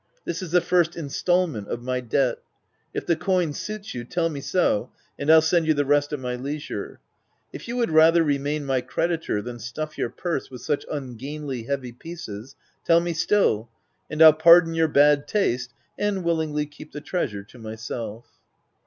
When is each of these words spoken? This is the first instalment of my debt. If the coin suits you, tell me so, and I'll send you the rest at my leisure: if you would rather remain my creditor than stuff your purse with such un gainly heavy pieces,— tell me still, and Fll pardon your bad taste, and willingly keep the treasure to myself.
This 0.25 0.41
is 0.41 0.49
the 0.49 0.61
first 0.61 0.95
instalment 0.95 1.67
of 1.67 1.83
my 1.83 1.99
debt. 1.99 2.39
If 2.91 3.05
the 3.05 3.15
coin 3.15 3.53
suits 3.53 3.93
you, 3.93 4.03
tell 4.03 4.29
me 4.29 4.41
so, 4.41 4.89
and 5.19 5.29
I'll 5.31 5.43
send 5.43 5.67
you 5.67 5.75
the 5.75 5.85
rest 5.85 6.11
at 6.11 6.19
my 6.19 6.33
leisure: 6.35 6.99
if 7.53 7.67
you 7.67 7.75
would 7.77 7.91
rather 7.91 8.23
remain 8.23 8.65
my 8.65 8.81
creditor 8.81 9.43
than 9.43 9.59
stuff 9.59 9.99
your 9.99 10.09
purse 10.09 10.49
with 10.49 10.61
such 10.63 10.87
un 10.89 11.17
gainly 11.17 11.67
heavy 11.67 11.91
pieces,— 11.91 12.55
tell 12.87 12.99
me 12.99 13.13
still, 13.13 13.69
and 14.09 14.21
Fll 14.21 14.39
pardon 14.39 14.73
your 14.73 14.87
bad 14.87 15.27
taste, 15.27 15.71
and 15.99 16.23
willingly 16.23 16.65
keep 16.65 16.93
the 16.93 16.99
treasure 17.01 17.43
to 17.43 17.59
myself. 17.59 18.25